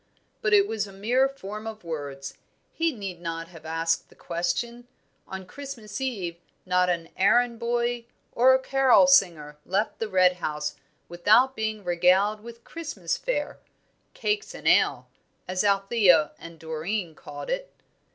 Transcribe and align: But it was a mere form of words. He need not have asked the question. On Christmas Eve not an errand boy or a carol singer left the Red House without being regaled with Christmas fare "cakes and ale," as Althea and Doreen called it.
But 0.41 0.51
it 0.55 0.67
was 0.67 0.87
a 0.87 0.91
mere 0.91 1.29
form 1.29 1.67
of 1.67 1.83
words. 1.83 2.39
He 2.73 2.91
need 2.91 3.21
not 3.21 3.49
have 3.49 3.67
asked 3.67 4.09
the 4.09 4.15
question. 4.15 4.87
On 5.27 5.45
Christmas 5.45 6.01
Eve 6.01 6.37
not 6.65 6.89
an 6.89 7.09
errand 7.15 7.59
boy 7.59 8.05
or 8.31 8.55
a 8.55 8.59
carol 8.59 9.05
singer 9.05 9.57
left 9.63 9.99
the 9.99 10.09
Red 10.09 10.37
House 10.37 10.75
without 11.07 11.55
being 11.55 11.83
regaled 11.83 12.41
with 12.41 12.63
Christmas 12.63 13.15
fare 13.15 13.59
"cakes 14.15 14.55
and 14.55 14.67
ale," 14.67 15.07
as 15.47 15.63
Althea 15.63 16.31
and 16.39 16.57
Doreen 16.57 17.13
called 17.13 17.51
it. 17.51 17.71